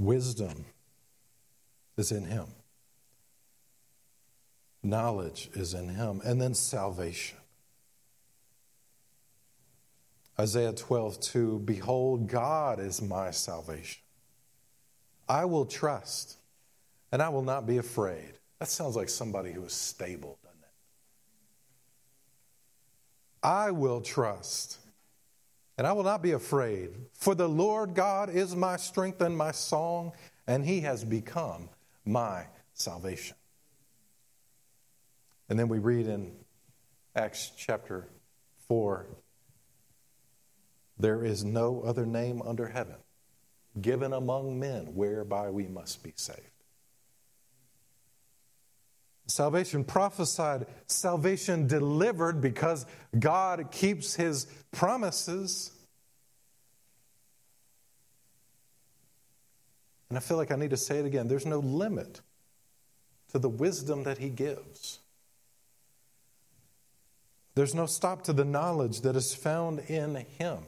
[0.03, 0.65] Wisdom
[1.97, 2.47] is in Him,
[4.81, 7.37] knowledge is in Him, and then salvation.
[10.37, 14.01] Isaiah 12, 2 Behold, God is my salvation.
[15.29, 16.37] I will trust,
[17.11, 18.33] and I will not be afraid.
[18.59, 20.73] That sounds like somebody who is stable, doesn't it?
[23.41, 24.79] I will trust,
[25.77, 29.51] and I will not be afraid, for the Lord God is my strength and my
[29.51, 30.13] song,
[30.47, 31.69] and he has become
[32.05, 33.35] my salvation.
[35.49, 36.33] And then we read in
[37.15, 38.07] Acts chapter
[38.67, 39.05] 4
[40.97, 42.95] there is no other name under heaven
[43.81, 46.52] given among men whereby we must be saved.
[49.25, 52.85] Salvation prophesied, salvation delivered because
[53.17, 55.71] God keeps his promises.
[60.09, 62.21] And I feel like I need to say it again there's no limit
[63.31, 64.99] to the wisdom that he gives.
[67.55, 70.59] There's no stop to the knowledge that is found in him.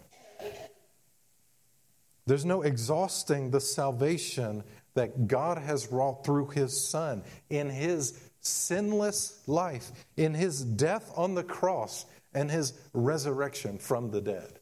[2.25, 4.63] There's no exhausting the salvation
[4.93, 11.33] that God has wrought through his Son in his sinless life, in his death on
[11.33, 14.59] the cross, and his resurrection from the dead.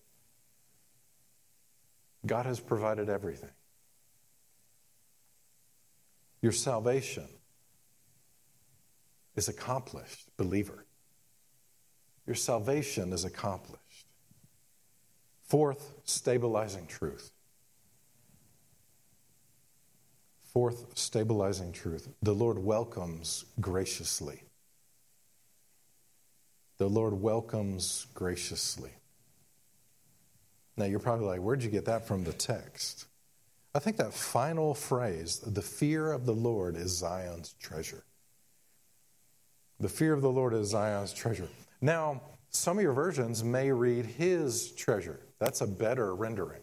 [2.26, 3.50] God has provided everything.
[6.42, 7.28] Your salvation
[9.36, 10.86] is accomplished, believer.
[12.26, 14.08] Your salvation is accomplished.
[15.44, 17.33] Fourth, stabilizing truth.
[20.54, 22.08] Fourth, stabilizing truth.
[22.22, 24.44] The Lord welcomes graciously.
[26.78, 28.92] The Lord welcomes graciously.
[30.78, 33.06] Now, you're probably like, where'd you get that from the text?
[33.76, 38.04] I think that final phrase, the fear of the Lord is Zion's treasure.
[39.80, 41.48] The fear of the Lord is Zion's treasure.
[41.82, 45.20] Now, some of your versions may read his treasure.
[45.40, 46.62] That's a better rendering.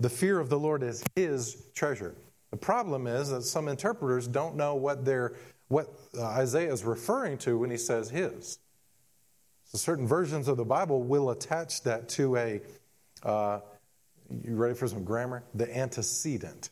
[0.00, 2.14] The fear of the Lord is his treasure.
[2.54, 5.34] The problem is that some interpreters don't know what, they're,
[5.66, 8.60] what uh, Isaiah is referring to when he says his.
[9.64, 12.60] So certain versions of the Bible will attach that to a,
[13.24, 13.58] uh,
[14.44, 15.42] you ready for some grammar?
[15.54, 16.70] The antecedent.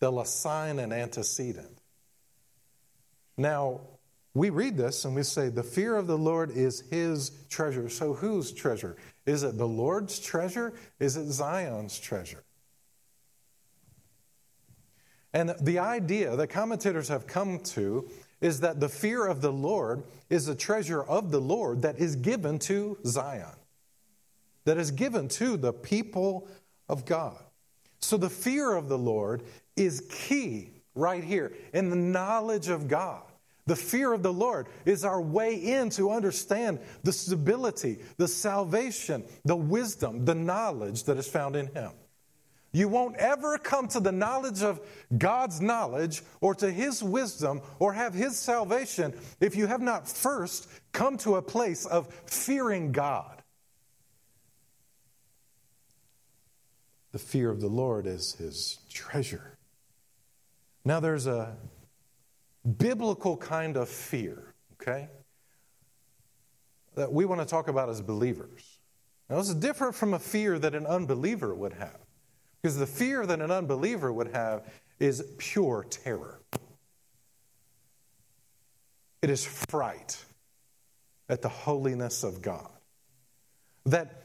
[0.00, 1.80] They'll assign an antecedent.
[3.36, 3.82] Now,
[4.34, 7.88] we read this and we say, the fear of the Lord is his treasure.
[7.90, 8.96] So whose treasure?
[9.24, 10.74] Is it the Lord's treasure?
[10.98, 12.42] Is it Zion's treasure?
[15.36, 18.08] And the idea that commentators have come to
[18.40, 22.16] is that the fear of the Lord is a treasure of the Lord that is
[22.16, 23.54] given to Zion,
[24.64, 26.48] that is given to the people
[26.88, 27.36] of God.
[28.00, 29.42] So the fear of the Lord
[29.76, 33.20] is key right here in the knowledge of God.
[33.66, 39.22] The fear of the Lord is our way in to understand the stability, the salvation,
[39.44, 41.90] the wisdom, the knowledge that is found in Him.
[42.72, 44.80] You won't ever come to the knowledge of
[45.16, 50.68] God's knowledge or to His wisdom or have His salvation if you have not first
[50.92, 53.42] come to a place of fearing God.
[57.12, 59.56] The fear of the Lord is His treasure.
[60.84, 61.56] Now, there's a
[62.78, 65.08] biblical kind of fear, okay,
[66.94, 68.78] that we want to talk about as believers.
[69.28, 72.05] Now, this is different from a fear that an unbeliever would have.
[72.66, 74.64] Because the fear that an unbeliever would have
[74.98, 76.40] is pure terror.
[79.22, 80.24] It is fright
[81.28, 82.68] at the holiness of God.
[83.84, 84.20] That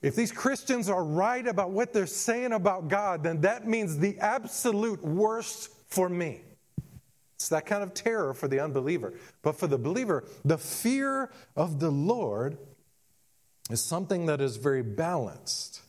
[0.00, 4.20] if these Christians are right about what they're saying about God, then that means the
[4.20, 6.42] absolute worst for me.
[7.34, 9.14] It's that kind of terror for the unbeliever.
[9.42, 12.58] But for the believer, the fear of the Lord
[13.70, 15.82] is something that is very balanced.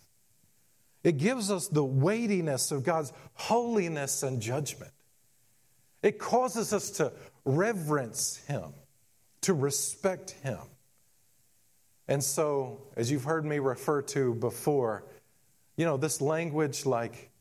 [1.03, 4.91] It gives us the weightiness of God's holiness and judgment.
[6.03, 7.11] It causes us to
[7.45, 8.73] reverence Him,
[9.41, 10.59] to respect Him.
[12.07, 15.05] And so, as you've heard me refer to before,
[15.77, 17.31] you know, this language like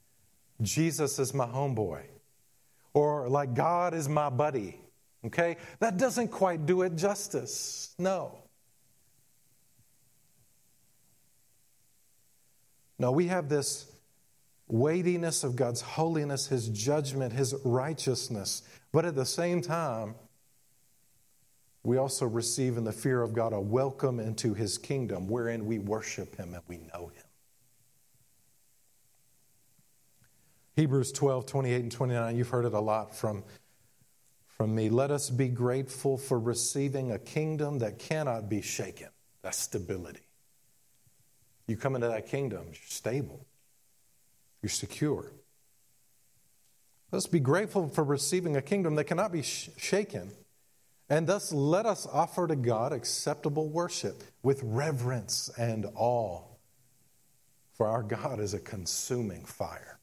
[0.63, 2.03] Jesus is my homeboy
[2.95, 4.79] or like God is my buddy,
[5.27, 7.95] okay, that doesn't quite do it justice.
[7.99, 8.39] No.
[13.01, 13.91] No, we have this
[14.69, 18.63] weightiness of God's holiness, His judgment, His righteousness.
[18.93, 20.17] But at the same time,
[21.83, 25.79] we also receive in the fear of God a welcome into His kingdom wherein we
[25.79, 27.25] worship Him and we know Him.
[30.77, 33.45] Hebrews 12, 28 and 29, you've heard it a lot from,
[34.47, 34.91] from me.
[34.91, 39.09] Let us be grateful for receiving a kingdom that cannot be shaken.
[39.41, 40.21] That's stability.
[41.71, 43.47] You come into that kingdom, you're stable,
[44.61, 45.31] you're secure.
[47.13, 50.33] Let's be grateful for receiving a kingdom that cannot be sh- shaken.
[51.09, 56.43] And thus let us offer to God acceptable worship with reverence and awe.
[57.75, 60.01] For our God is a consuming fire.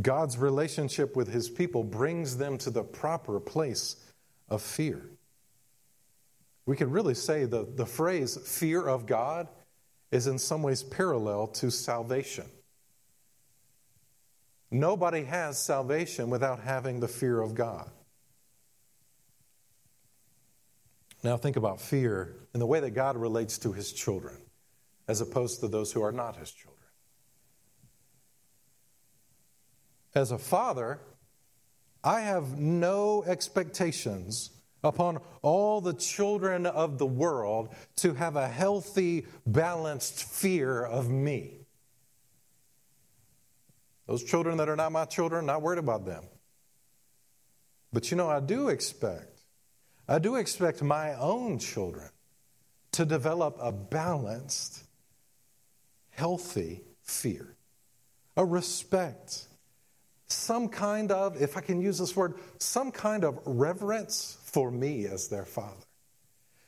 [0.00, 3.96] God's relationship with his people brings them to the proper place
[4.48, 5.10] of fear.
[6.66, 9.48] We can really say the, the phrase fear of God
[10.10, 12.46] is in some ways parallel to salvation.
[14.70, 17.90] Nobody has salvation without having the fear of God.
[21.22, 24.36] Now, think about fear in the way that God relates to his children,
[25.06, 26.72] as opposed to those who are not his children.
[30.14, 31.00] As a father,
[32.02, 34.50] I have no expectations
[34.84, 41.58] upon all the children of the world to have a healthy, balanced fear of me.
[44.06, 46.24] Those children that are not my children, not worried about them.
[47.92, 49.40] But you know, I do expect,
[50.08, 52.08] I do expect my own children
[52.92, 54.84] to develop a balanced,
[56.10, 57.56] healthy fear,
[58.36, 59.46] a respect,
[60.26, 65.06] some kind of, if I can use this word, some kind of reverence for me
[65.06, 65.86] as their father.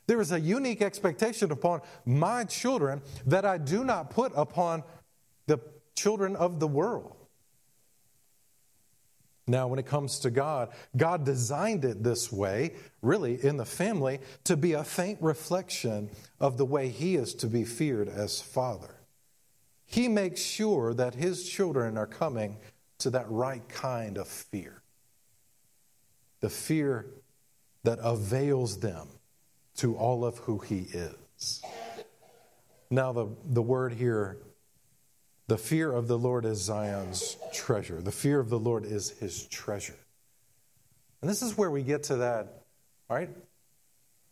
[0.06, 4.82] There is a unique expectation upon my children that I do not put upon
[5.46, 5.60] the
[5.94, 7.16] children of the world.
[9.46, 14.20] Now, when it comes to God, God designed it this way, really, in the family,
[14.44, 16.10] to be a faint reflection
[16.40, 18.94] of the way He is to be feared as Father.
[19.84, 22.56] He makes sure that His children are coming
[22.98, 24.82] to that right kind of fear
[26.44, 27.06] the fear
[27.84, 29.08] that avails them
[29.76, 31.62] to all of who He is.
[32.90, 34.38] Now, the, the word here
[35.46, 38.00] the fear of the Lord is Zion's treasure.
[38.00, 39.98] The fear of the Lord is his treasure.
[41.20, 42.62] And this is where we get to that,
[43.10, 43.28] right?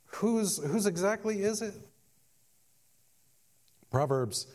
[0.07, 1.75] Whose, whose exactly is it?
[3.91, 4.47] Proverbs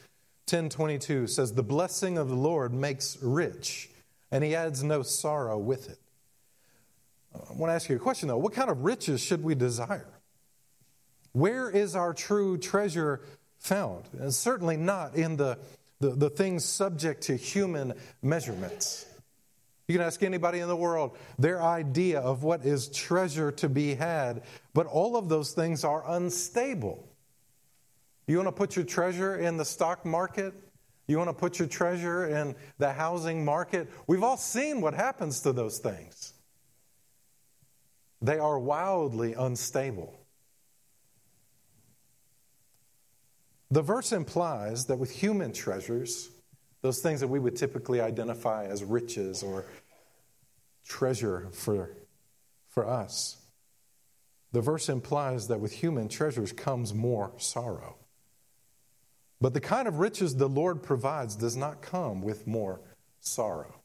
[0.47, 3.89] 10:22 says the blessing of the Lord makes rich
[4.31, 5.99] and he adds no sorrow with it.
[7.33, 8.37] I want to ask you a question though.
[8.37, 10.07] What kind of riches should we desire?
[11.33, 13.21] Where is our true treasure
[13.59, 14.05] found?
[14.19, 15.59] And certainly not in the
[15.99, 19.05] the, the things subject to human measurements.
[19.87, 23.95] You can ask anybody in the world their idea of what is treasure to be
[23.95, 27.07] had, but all of those things are unstable.
[28.27, 30.53] You want to put your treasure in the stock market?
[31.07, 33.89] You want to put your treasure in the housing market?
[34.07, 36.33] We've all seen what happens to those things.
[38.21, 40.19] They are wildly unstable.
[43.69, 46.29] The verse implies that with human treasures,
[46.81, 49.65] those things that we would typically identify as riches or
[50.85, 51.91] treasure for,
[52.69, 53.37] for us,
[54.53, 57.97] the verse implies that with human treasures comes more sorrow.
[59.41, 62.79] But the kind of riches the Lord provides does not come with more
[63.19, 63.76] sorrow.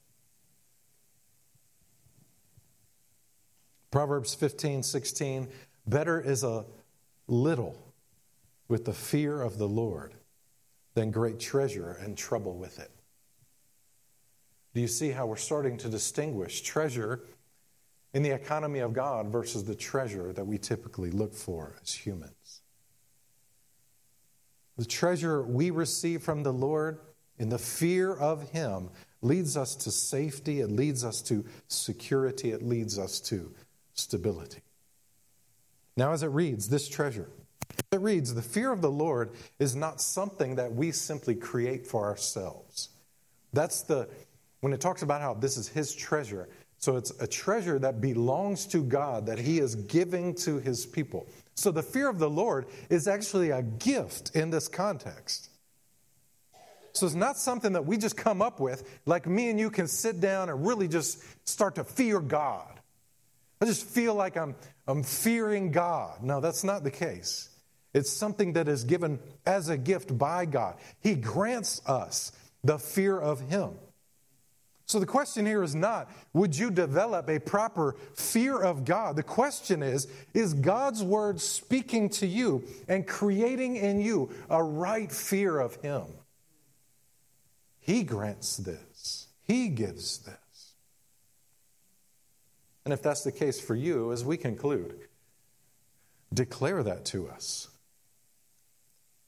[3.93, 5.49] Proverbs 15, 16,
[5.87, 6.65] better is a
[7.29, 7.77] little
[8.67, 10.15] with the fear of the Lord
[10.95, 12.91] than great treasure and trouble with it.
[14.75, 17.23] Do you see how we're starting to distinguish treasure
[18.15, 22.63] in the economy of God versus the treasure that we typically look for as humans?
[24.79, 26.99] The treasure we receive from the Lord
[27.39, 28.89] in the fear of Him
[29.21, 33.53] leads us to safety, it leads us to security, it leads us to
[33.95, 34.61] stability.
[35.97, 37.29] Now, as it reads, this treasure
[37.91, 42.05] it reads, The fear of the Lord is not something that we simply create for
[42.05, 42.89] ourselves.
[43.53, 44.09] That's the,
[44.61, 48.67] when it talks about how this is His treasure, so it's a treasure that belongs
[48.69, 51.29] to God that He is giving to His people.
[51.55, 55.51] So the fear of the Lord is actually a gift in this context.
[56.95, 59.87] So it's not something that we just come up with, like me and you can
[59.87, 62.72] sit down and really just start to fear God.
[63.63, 64.57] I just feel like I'm,
[64.89, 66.21] I'm fearing God.
[66.21, 67.49] No, that's not the case.
[67.95, 70.79] It's something that is given as a gift by God.
[70.99, 72.33] He grants us
[72.65, 73.79] the fear of Him.
[74.87, 79.15] So the question here is not, would you develop a proper fear of God?
[79.15, 85.13] The question is, is God's word speaking to you and creating in you a right
[85.13, 86.07] fear of Him?
[87.79, 90.42] He grants this, He gives this.
[92.85, 94.99] And if that's the case for you, as we conclude,
[96.33, 97.69] declare that to us.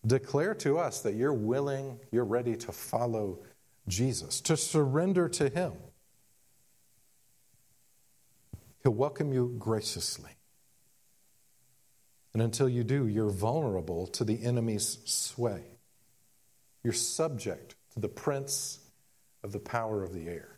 [0.06, 3.38] Declare to us that you're willing, you're ready to follow
[3.88, 5.72] Jesus, to surrender to Him.
[8.82, 10.32] He'll welcome you graciously.
[12.34, 15.62] And until you do, you're vulnerable to the enemy's sway.
[16.82, 18.80] You're subject to the prince
[19.42, 20.53] of the power of the air.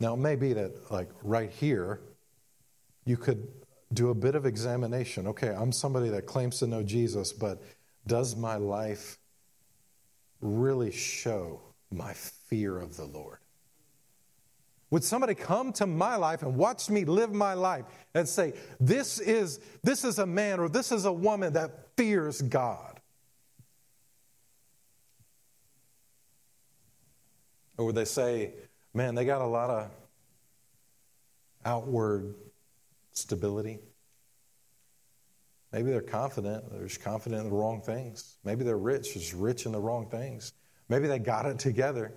[0.00, 2.00] Now, it may be that, like, right here,
[3.04, 3.48] you could
[3.92, 5.26] do a bit of examination.
[5.28, 7.62] Okay, I'm somebody that claims to know Jesus, but
[8.06, 9.18] does my life
[10.40, 13.38] really show my fear of the Lord?
[14.90, 17.84] Would somebody come to my life and watch me live my life
[18.14, 22.40] and say, this is, this is a man or this is a woman that fears
[22.40, 23.00] God?
[27.76, 28.54] Or would they say,
[28.94, 29.90] man, they got a lot of
[31.64, 32.34] outward
[33.12, 33.80] stability?
[35.72, 38.38] Maybe they're confident, they're just confident in the wrong things.
[38.44, 40.52] Maybe they're rich, just rich in the wrong things.
[40.88, 42.14] Maybe they got it together,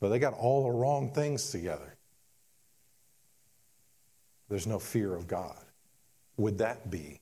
[0.00, 1.96] but they got all the wrong things together.
[4.48, 5.64] There's no fear of God.
[6.36, 7.20] Would that be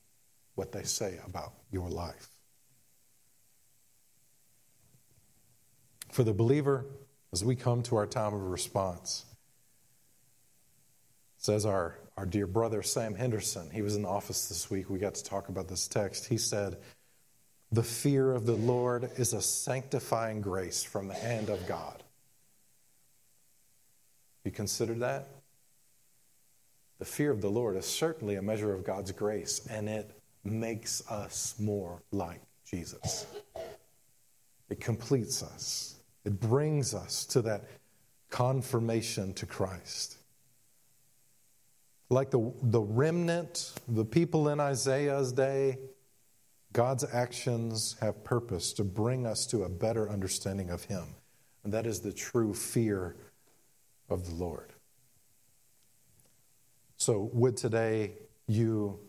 [0.55, 2.29] what they say about your life?
[6.11, 6.85] For the believer,
[7.35, 9.25] as we come to our time of response,
[11.37, 14.89] says our, our dear brother Sam Henderson, he was in the office this week.
[14.89, 16.27] We got to talk about this text.
[16.27, 16.77] He said,
[17.73, 22.01] The fear of the Lord is a sanctifying grace from the hand of God.
[24.45, 25.27] You considered that?
[26.99, 30.09] The fear of the Lord is certainly a measure of God's grace, and it
[30.45, 33.25] makes us more like Jesus.
[34.69, 35.94] It completes us,
[36.25, 37.65] it brings us to that
[38.29, 40.17] confirmation to Christ.
[42.09, 45.77] Like the, the remnant, the people in Isaiah's day,
[46.73, 51.15] God's actions have purpose to bring us to a better understanding of Him.
[51.63, 53.15] And that is the true fear
[54.09, 54.73] of the Lord.
[56.97, 58.13] So, would today
[58.47, 58.99] you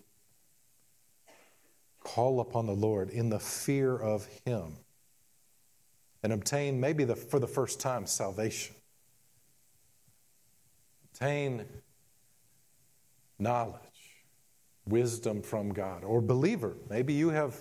[2.01, 4.77] call upon the Lord in the fear of Him
[6.27, 8.74] and obtain, maybe the, for the first time, salvation?
[11.12, 11.64] Obtain
[13.39, 14.24] knowledge,
[14.89, 16.03] wisdom from God.
[16.03, 17.55] Or, believer, maybe you have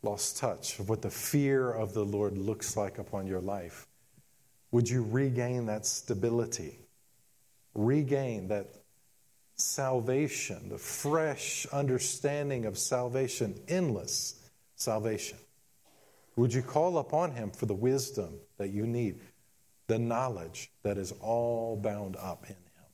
[0.00, 3.86] lost touch of what the fear of the Lord looks like upon your life.
[4.70, 6.78] Would you regain that stability?
[7.74, 8.68] Regain that
[9.56, 14.40] salvation, the fresh understanding of salvation, endless
[14.74, 15.36] salvation?
[16.38, 19.18] Would you call upon Him for the wisdom that you need,
[19.88, 22.84] the knowledge that is all bound up in Him?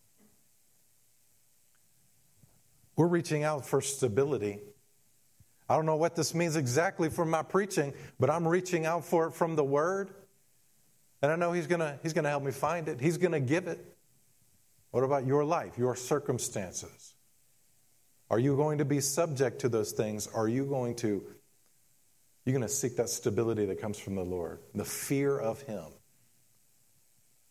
[2.97, 4.61] We're reaching out for stability.
[5.68, 9.26] I don't know what this means exactly for my preaching, but I'm reaching out for
[9.26, 10.09] it from the Word.
[11.20, 13.40] And I know He's going he's going to help me find it, He's going to
[13.40, 13.78] give it.
[14.90, 17.14] What about your life, your circumstances?
[18.30, 20.28] Are you going to be subject to those things?
[20.28, 21.24] Are you going to
[22.45, 25.86] you're going to seek that stability that comes from the Lord, the fear of Him,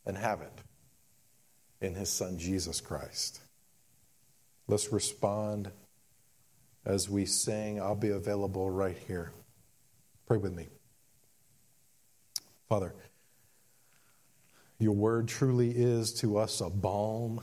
[0.06, 0.62] and have it
[1.82, 3.42] in His Son, Jesus Christ.
[4.68, 5.72] Let's respond
[6.86, 7.82] as we sing.
[7.82, 9.32] I'll be available right here.
[10.28, 10.68] Pray with me.
[12.70, 12.94] Father,
[14.80, 17.42] your word truly is to us a balm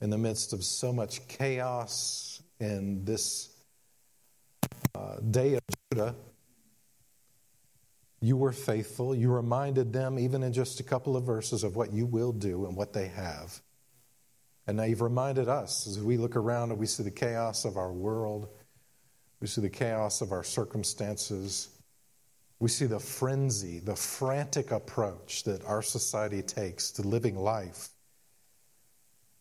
[0.00, 3.51] in the midst of so much chaos in this
[4.94, 5.62] uh, day of
[5.92, 6.14] Judah.
[8.20, 9.14] You were faithful.
[9.14, 12.66] You reminded them, even in just a couple of verses, of what you will do
[12.66, 13.60] and what they have.
[14.66, 17.76] And now you've reminded us as we look around and we see the chaos of
[17.76, 18.48] our world,
[19.40, 21.68] we see the chaos of our circumstances,
[22.60, 27.88] we see the frenzy, the frantic approach that our society takes to living life.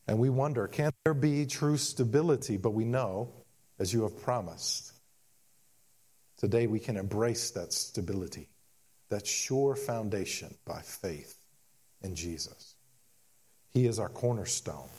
[0.08, 2.58] And we wonder can there be true stability?
[2.58, 3.32] But we know,
[3.78, 4.91] as you have promised,
[6.42, 8.50] today we can embrace that stability,
[9.10, 11.38] that sure foundation by faith
[12.02, 12.74] in Jesus.
[13.70, 14.90] He is our cornerstone.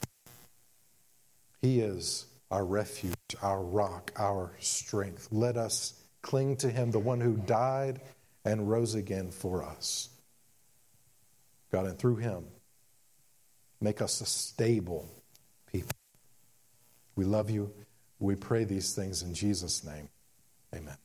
[1.61, 5.27] He is our refuge, our rock, our strength.
[5.33, 8.01] Let us cling to Him, the one who died
[8.45, 10.11] and rose again for us.
[11.73, 12.45] God, and through Him,
[13.81, 15.09] make us a stable
[15.73, 15.91] people.
[17.17, 17.73] We love you.
[18.21, 20.09] We pray these things in Jesus' name.
[20.73, 20.97] Amen.